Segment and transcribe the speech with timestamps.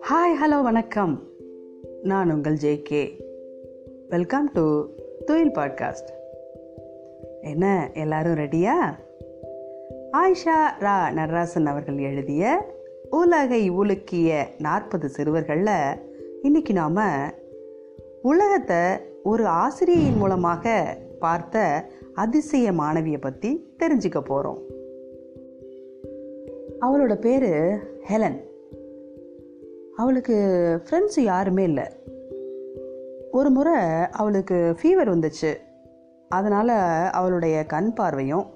[0.00, 1.28] Hi hello வணக்கம்.
[2.02, 3.16] நான் உங்கள் ஜே கே
[4.08, 4.88] வெல்கம் டு
[5.24, 6.08] துயில் பாட்காஸ்ட்
[7.40, 8.98] என்ன எல்லாரும் ரெடியா
[10.12, 12.72] ஆயிஷா ரா நடராசன் அவர்கள் எழுதிய
[13.10, 16.10] உலகை உலுக்கிய நாற்பது சிறுவர்களில்
[16.42, 17.32] இன்னைக்கு நாம்
[18.22, 21.84] உலகத்தை ஒரு ஆசிரியையின் மூலமாக பார்த்த
[22.20, 24.58] அதிசய மாணவியை பற்றி தெரிஞ்சுக்க போகிறோம்
[26.80, 27.48] அவளோட பேர்
[28.08, 28.38] ஹெலன்.
[29.96, 30.36] அவளுக்கு
[30.84, 31.84] ஃப்ரெண்ட்ஸ் யாருமே இல்லை.
[33.32, 33.74] ஒரு முறை
[34.10, 35.54] அவளுக்கு ஃபீவர் வந்துச்சு.
[36.28, 38.46] அதனால் அவளுடைய கண் பார்வையும்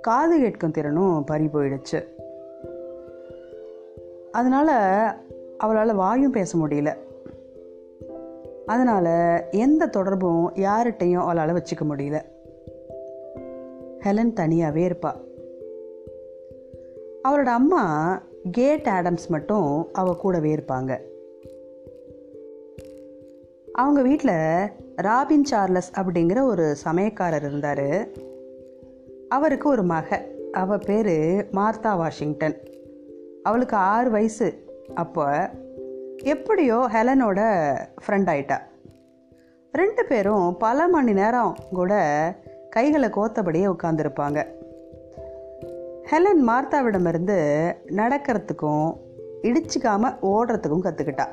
[0.00, 2.02] காது கேட்கும் திறனும் பறி போயிடுச்சு.
[4.30, 5.14] அதனால்
[5.58, 6.96] அவளால் வாயும் பேச முடியல.
[8.66, 12.36] அதனால் எந்த தொடர்பும் யார்கிட்டையும் அவளால் வச்சுக்க முடியல.
[14.04, 15.26] ஹெலன் தனியாகவே இருப்பாள்
[17.24, 17.84] அவரோட அம்மா
[18.50, 20.98] கேட் ஆடம்ஸ் மட்டும் அவ கூடவே இருப்பாங்க.
[23.72, 28.08] அவங்க வீட்டில் ராபின் சார்லஸ் அப்படிங்கிற ஒரு சமயக்காரர் இருந்தார்.
[29.28, 30.24] அவருக்கு ஒரு மக.
[30.52, 32.60] அவ பேர் மார்த்தா வாஷிங்டன்.
[33.42, 34.54] அவளுக்கு ஆறு வயசு.
[34.94, 35.50] அப்போ
[36.22, 37.70] எப்படியோ ஹெலனோட
[38.06, 38.58] ஃப்ரெண்ட் ஆயிட்டா.
[39.72, 41.94] ரெண்டு பேரும் பல மணி நேரம் கூட
[42.78, 44.46] கைகளை கோத்தபடியே உட்காந்துருப்பாங்க
[46.10, 47.36] ஹெலன் மார்த்தாவிடமிருந்து
[47.90, 48.96] நடக்கிறதுக்கும்
[49.42, 51.26] இடிச்சிக்காம ஓடுறதுக்கும் கற்றுக்கிட்டா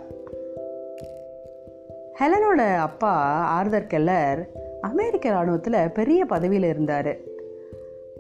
[2.20, 3.14] ஹெலனோட அப்பா
[3.58, 4.50] ஆர்தர் கெல்லர்
[4.82, 7.18] அமெரிக்க இராணுவத்தில் பெரிய பதவியில் இருந்தார்.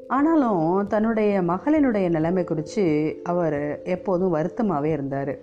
[0.07, 2.85] ஆனாலும் தன்னுடைய மகளினுடைய நிலைமை குறித்து
[3.23, 5.37] அவர் எப்போதும் வருத்தமாகவே இருந்தார்.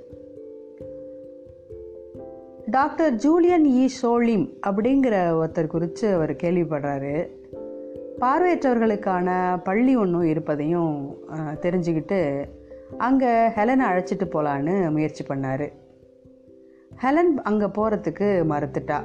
[2.70, 7.28] டாக்டர் ஜூலியன் இ சோலிம் அப்படிங்கிற ஒருத்தர் குறித்து அவர் கேள்விப்படுறாரு.
[8.20, 9.28] பார்வையற்றவர்களுக்கான
[9.64, 10.96] பள்ளி ஒன்றும் இருப்பதையும்
[11.64, 12.20] தெரிஞ்சுக்கிட்டு
[12.98, 15.66] அங்கே ஹெலனை அழைச்சிட்டு போகலான்னு முயற்சி பண்ணார்.
[17.02, 18.98] ஹெலன் அங்கே போகிறதுக்கு மறுத்துட்டா.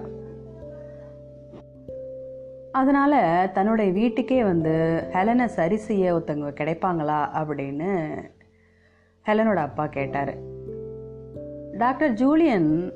[2.71, 4.73] அதனால் தன்னுடைய வீட்டுக்கே வந்து
[5.13, 7.91] ஹெலனை சரி செய்ய ஒருத்தவங்க கிடைப்பாங்களா அப்படின்னு
[9.29, 10.33] ஹெலனோட அப்பா கேட்டார்.
[11.77, 12.93] டாக்டர் ஜூலியன்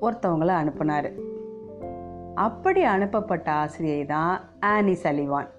[0.00, 1.10] ஒருத்தவங்களை அனுப்புனார்.
[2.36, 5.50] அப்படி அனுப்பப்பட்ட ஆசிரியை தான் ஆனி சலிவான்.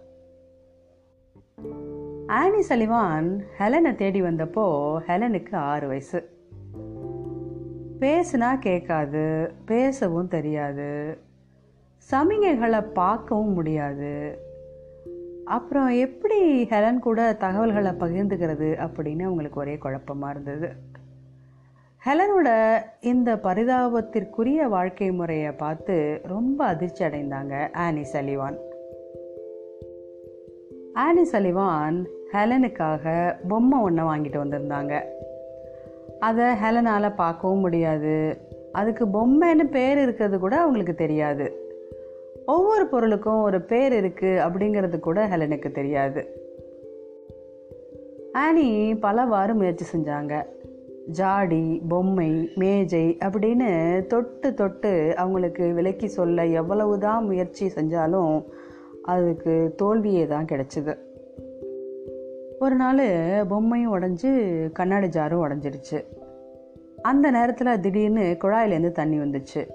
[2.28, 3.30] ஆனி சலிவான்
[3.60, 4.66] ஹெலனை தேடி வந்தப்போ
[5.08, 6.20] ஹெலனுக்கு ஆறு வயசு.
[8.00, 10.90] பேசுனா கேட்காது பேசவும் தெரியாது
[12.10, 14.46] சமிகைகளை பார்க்கவும் முடியாது.
[15.46, 20.70] அப்புறம் எப்படி ஹெலன் கூட தகவல்களை பகிர்ந்துக்கிறது அப்படின்னு அவங்களுக்கு ஒரே குழப்பமாக இருந்தது.
[22.06, 22.50] ஹெலனோட
[23.02, 28.58] இந்த பரிதாபத்திற்குரிய வாழ்க்கை முறையை பார்த்து ரொம்ப அதிர்ச்சி அடைந்தாங்க ஆனி சலிவான்.
[30.94, 35.02] ஆனி சலிவான் ஹெலனுக்காக பொம்மை ஒன்றை வாங்கிட்டு வந்திருந்தாங்க.
[36.20, 38.38] அதை ஹெலனால் பார்க்கவும் முடியாது.
[38.72, 41.56] அதுக்கு பொம்மைன்னு பேர் இருக்கிறது கூட அவங்களுக்கு தெரியாது.
[42.46, 46.46] ஒவ்வொரு பொருளுக்கும் ஒரு பேர் இருக்குது அப்படிங்கிறது கூட ஹெலனுக்கு தெரியாது.
[48.34, 50.56] ஆனி பலவாறு முயற்சி செஞ்சாங்க.
[51.08, 58.46] ஜாடி பொம்மை மேஜை அப்படின்னு தொட்டு தொட்டு அவங்களுக்கு விலக்கி சொல்ல எவ்வளவுதான் முயற்சி செஞ்சாலும்
[59.04, 60.98] அதுக்கு தோல்வியே தான் கிடச்சிது.
[62.60, 64.32] ஒரு நாள் பொம்மையும் உடஞ்சி
[64.72, 66.04] கண்ணாடி ஜாரும் உடஞ்சிருச்சு
[67.02, 69.68] அந்த நேரத்தில் திடீர்னு குழாயிலேருந்து தண்ணி வந்துச்சு.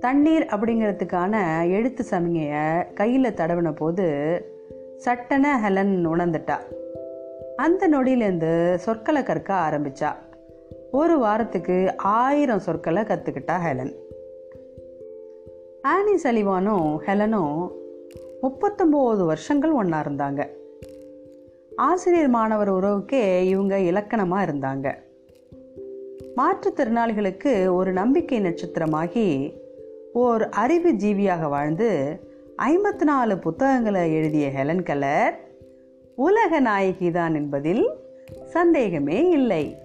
[0.00, 4.06] தண்ணீர் அப்படிங்கிறதுக்கான எழுத்து சமிகையை கையில் தடவின போது
[5.04, 6.56] சட்டன ஹெலன் உணர்ந்துட்டா.
[7.58, 10.14] அந்த நொடியிலேருந்து சொற்களை கற்க ஆரம்பிச்சா.
[10.92, 13.94] ஒரு வாரத்துக்கு ஆயிரம் சொற்களை கற்றுக்கிட்டா ஹெலன்.
[15.82, 17.70] ஆனி சலிவானும் ஹெலனும்
[18.42, 20.46] முப்பத்தொம்போது வருஷங்கள் ஒன்றா இருந்தாங்க.
[21.76, 24.94] ஆசிரியர் மாணவர் உறவுக்கே இவங்க இலக்கணமாக இருந்தாங்க.
[26.36, 29.54] மாற்றுத்திறனாளிகளுக்கு ஒரு நம்பிக்கை நட்சத்திரமாகி
[30.12, 32.20] ஓர் அறிவு ஜீவியாக வாழ்ந்து
[32.58, 35.47] ஐம்பத்தி நாலு புத்தகங்களை எழுதிய ஹெலன் கலர்
[36.18, 37.88] உலக நாயகிதான் என்பதில்
[38.44, 39.76] சந்தேகமே இல்லை.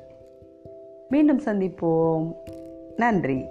[1.09, 2.35] மீண்டும் சந்திப்போம்.
[2.95, 3.45] நன்றி.